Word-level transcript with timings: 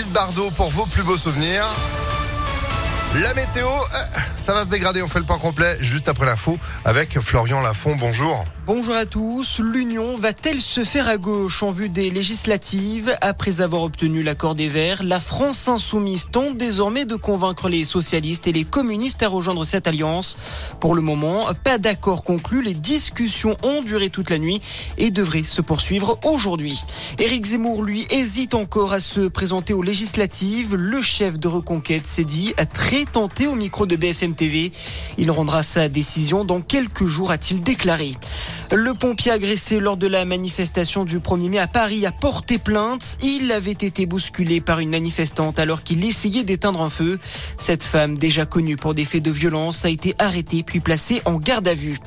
Brigitte 0.00 0.12
Bardot 0.14 0.50
pour 0.52 0.70
vos 0.70 0.86
plus 0.86 1.02
beaux 1.02 1.18
souvenirs. 1.18 1.66
La 3.20 3.34
météo, 3.34 3.68
euh, 3.68 4.04
ça 4.50 4.56
va 4.56 4.64
se 4.64 4.66
dégrader, 4.66 5.00
on 5.00 5.06
fait 5.06 5.20
le 5.20 5.24
point 5.24 5.38
complet 5.38 5.76
juste 5.78 6.08
après 6.08 6.26
l'info 6.26 6.58
avec 6.84 7.20
Florian 7.20 7.60
Lafont, 7.60 7.94
bonjour. 7.94 8.44
Bonjour 8.66 8.94
à 8.94 9.06
tous. 9.06 9.60
L'Union 9.60 10.16
va-t-elle 10.16 10.60
se 10.60 10.84
faire 10.84 11.08
à 11.08 11.18
gauche 11.18 11.62
en 11.62 11.70
vue 11.70 11.88
des 11.88 12.10
législatives? 12.10 13.16
Après 13.20 13.60
avoir 13.60 13.82
obtenu 13.82 14.22
l'accord 14.22 14.54
des 14.54 14.68
Verts, 14.68 15.02
la 15.02 15.18
France 15.18 15.68
insoumise 15.68 16.28
tente 16.30 16.56
désormais 16.56 17.04
de 17.04 17.16
convaincre 17.16 17.68
les 17.68 17.84
socialistes 17.84 18.46
et 18.48 18.52
les 18.52 18.64
communistes 18.64 19.22
à 19.22 19.28
rejoindre 19.28 19.64
cette 19.64 19.86
alliance. 19.86 20.36
Pour 20.80 20.94
le 20.94 21.02
moment, 21.02 21.46
pas 21.64 21.78
d'accord 21.78 22.22
conclu. 22.22 22.62
Les 22.62 22.74
discussions 22.74 23.56
ont 23.62 23.82
duré 23.82 24.10
toute 24.10 24.30
la 24.30 24.38
nuit 24.38 24.60
et 24.98 25.10
devraient 25.10 25.42
se 25.42 25.62
poursuivre 25.62 26.18
aujourd'hui. 26.24 26.80
Éric 27.18 27.46
Zemmour, 27.46 27.82
lui, 27.82 28.06
hésite 28.10 28.54
encore 28.54 28.92
à 28.92 29.00
se 29.00 29.28
présenter 29.28 29.74
aux 29.74 29.82
législatives. 29.82 30.76
Le 30.76 31.00
chef 31.02 31.38
de 31.38 31.48
Reconquête 31.48 32.06
s'est 32.06 32.24
dit 32.24 32.54
très 32.72 33.04
tenté 33.04 33.46
au 33.48 33.56
micro 33.56 33.86
de 33.86 33.96
BFM 33.96 34.34
Il 35.18 35.30
rendra 35.30 35.62
sa 35.62 35.88
décision 35.88 36.44
dans 36.44 36.60
quelques 36.60 37.06
jours, 37.06 37.30
a-t-il 37.30 37.62
déclaré. 37.62 38.12
Le 38.72 38.94
pompier 38.94 39.32
agressé 39.32 39.80
lors 39.80 39.96
de 39.96 40.06
la 40.06 40.24
manifestation 40.24 41.04
du 41.04 41.18
1er 41.18 41.48
mai 41.48 41.58
à 41.58 41.66
Paris 41.66 42.06
a 42.06 42.12
porté 42.12 42.58
plainte. 42.58 43.18
Il 43.22 43.52
avait 43.52 43.72
été 43.72 44.06
bousculé 44.06 44.60
par 44.60 44.78
une 44.78 44.90
manifestante 44.90 45.58
alors 45.58 45.82
qu'il 45.82 46.04
essayait 46.04 46.44
d'éteindre 46.44 46.80
un 46.80 46.90
feu. 46.90 47.18
Cette 47.58 47.82
femme, 47.82 48.16
déjà 48.16 48.46
connue 48.46 48.76
pour 48.76 48.94
des 48.94 49.04
faits 49.04 49.22
de 49.22 49.30
violence, 49.30 49.84
a 49.84 49.90
été 49.90 50.14
arrêtée 50.18 50.62
puis 50.62 50.80
placée 50.80 51.20
en 51.24 51.34
garde 51.34 51.68
à 51.68 51.74
vue. 51.74 51.98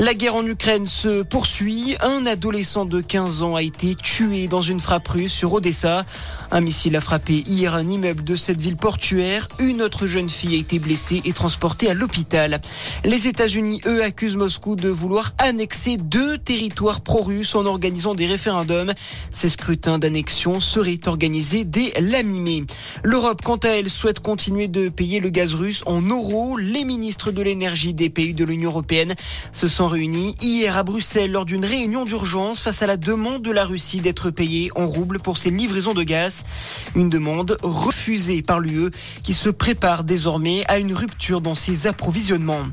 La 0.00 0.14
guerre 0.14 0.36
en 0.36 0.46
Ukraine 0.46 0.86
se 0.86 1.24
poursuit. 1.24 1.96
Un 2.00 2.24
adolescent 2.24 2.84
de 2.84 3.00
15 3.00 3.42
ans 3.42 3.56
a 3.56 3.62
été 3.62 3.96
tué 3.96 4.46
dans 4.46 4.62
une 4.62 4.78
frappe 4.78 5.08
russe 5.08 5.32
sur 5.32 5.52
Odessa. 5.52 6.06
Un 6.52 6.60
missile 6.60 6.94
a 6.94 7.00
frappé 7.00 7.42
hier 7.48 7.74
un 7.74 7.88
immeuble 7.88 8.22
de 8.22 8.36
cette 8.36 8.60
ville 8.60 8.76
portuaire. 8.76 9.48
Une 9.58 9.82
autre 9.82 10.06
jeune 10.06 10.30
fille 10.30 10.54
a 10.54 10.58
été 10.58 10.78
blessée 10.78 11.20
et 11.24 11.32
transportée 11.32 11.90
à 11.90 11.94
l'hôpital. 11.94 12.60
Les 13.02 13.26
États-Unis, 13.26 13.80
eux, 13.86 14.04
accusent 14.04 14.36
Moscou 14.36 14.76
de 14.76 14.88
vouloir 14.88 15.32
annexer 15.38 15.96
deux 15.96 16.38
territoires 16.38 17.00
pro-russes 17.00 17.56
en 17.56 17.66
organisant 17.66 18.14
des 18.14 18.26
référendums. 18.26 18.92
Ces 19.32 19.48
scrutins 19.48 19.98
d'annexion 19.98 20.60
seraient 20.60 21.08
organisés 21.08 21.64
dès 21.64 21.92
la 22.00 22.22
mi-mai. 22.22 22.66
L'Europe, 23.02 23.42
quant 23.42 23.56
à 23.56 23.70
elle, 23.70 23.90
souhaite 23.90 24.20
continuer 24.20 24.68
de 24.68 24.90
payer 24.90 25.18
le 25.18 25.30
gaz 25.30 25.54
russe 25.54 25.82
en 25.86 26.02
euros. 26.02 26.56
Les 26.56 26.84
ministres 26.84 27.32
de 27.32 27.42
l'énergie 27.42 27.94
des 27.94 28.10
pays 28.10 28.32
de 28.32 28.44
l'Union 28.44 28.70
européenne 28.70 29.16
se 29.50 29.66
sont 29.66 29.87
réunis 29.88 30.34
hier 30.40 30.76
à 30.76 30.82
Bruxelles 30.82 31.32
lors 31.32 31.44
d'une 31.44 31.64
réunion 31.64 32.04
d'urgence 32.04 32.62
face 32.62 32.82
à 32.82 32.86
la 32.86 32.96
demande 32.96 33.42
de 33.42 33.50
la 33.50 33.64
Russie 33.64 34.00
d'être 34.00 34.30
payée 34.30 34.70
en 34.76 34.86
roubles 34.86 35.18
pour 35.18 35.38
ses 35.38 35.50
livraisons 35.50 35.94
de 35.94 36.02
gaz. 36.02 36.44
Une 36.94 37.08
demande 37.08 37.56
refusée 37.62 38.42
par 38.42 38.60
l'UE 38.60 38.90
qui 39.22 39.34
se 39.34 39.48
prépare 39.48 40.04
désormais 40.04 40.64
à 40.68 40.78
une 40.78 40.92
rupture 40.92 41.40
dans 41.40 41.54
ses 41.54 41.86
approvisionnements. 41.86 42.66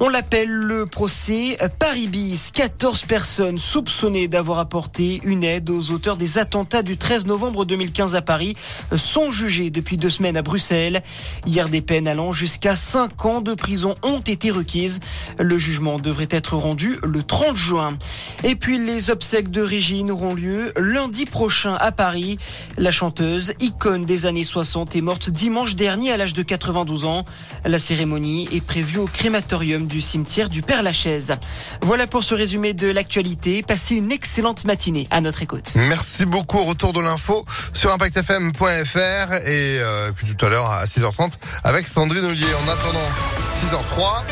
On 0.00 0.08
l'appelle 0.08 0.50
le 0.50 0.86
procès 0.86 1.56
Paris-Bis. 1.78 2.50
14 2.52 3.04
personnes 3.04 3.58
soupçonnées 3.58 4.26
d'avoir 4.26 4.58
apporté 4.58 5.20
une 5.24 5.44
aide 5.44 5.70
aux 5.70 5.92
auteurs 5.92 6.16
des 6.16 6.38
attentats 6.38 6.82
du 6.82 6.96
13 6.96 7.26
novembre 7.26 7.64
2015 7.64 8.16
à 8.16 8.22
Paris 8.22 8.56
sont 8.94 9.30
jugées 9.30 9.70
depuis 9.70 9.96
deux 9.96 10.10
semaines 10.10 10.36
à 10.36 10.42
Bruxelles. 10.42 11.00
Hier, 11.46 11.68
des 11.68 11.80
peines 11.80 12.08
allant 12.08 12.32
jusqu'à 12.32 12.74
5 12.74 13.24
ans 13.24 13.40
de 13.40 13.54
prison 13.54 13.94
ont 14.02 14.18
été 14.18 14.50
requises. 14.50 14.98
Le 15.38 15.58
jugement 15.58 15.98
devrait 15.98 16.28
être 16.30 16.56
rendu 16.56 16.98
le 17.04 17.22
30 17.22 17.56
juin. 17.56 17.96
Et 18.42 18.56
puis, 18.56 18.78
les 18.78 19.10
obsèques 19.10 19.50
de 19.50 19.62
Régine 19.62 20.10
auront 20.10 20.34
lieu 20.34 20.72
lundi 20.76 21.24
prochain 21.24 21.74
à 21.74 21.92
Paris. 21.92 22.38
La 22.78 22.90
chanteuse, 22.90 23.52
icône 23.60 24.04
des 24.04 24.26
années 24.26 24.44
60, 24.44 24.96
est 24.96 25.00
morte 25.00 25.30
dimanche 25.30 25.76
dernier 25.76 26.10
à 26.10 26.16
l'âge 26.16 26.34
de 26.34 26.42
92 26.42 27.04
ans. 27.04 27.24
La 27.64 27.78
cérémonie 27.78 28.48
est 28.52 28.60
prévue 28.60 28.98
au 28.98 29.06
crématorium 29.06 29.83
du 29.86 30.00
cimetière 30.00 30.48
du 30.48 30.62
Père 30.62 30.82
Lachaise. 30.82 31.36
Voilà 31.82 32.06
pour 32.06 32.24
ce 32.24 32.34
résumé 32.34 32.74
de 32.74 32.88
l'actualité. 32.88 33.62
Passez 33.62 33.96
une 33.96 34.12
excellente 34.12 34.64
matinée 34.64 35.06
à 35.10 35.20
notre 35.20 35.42
écoute. 35.42 35.72
Merci 35.76 36.26
beaucoup. 36.26 36.64
Retour 36.64 36.92
de 36.92 37.00
l'info 37.00 37.44
sur 37.72 37.92
impactfm.fr 37.92 39.34
et 39.46 39.78
euh, 39.80 40.12
puis 40.12 40.26
tout 40.34 40.46
à 40.46 40.48
l'heure 40.48 40.70
à 40.70 40.84
6h30 40.84 41.32
avec 41.62 41.86
Sandrine 41.86 42.24
Ollier. 42.24 42.46
En 42.66 42.68
attendant 42.68 43.08
6h03. 43.52 44.24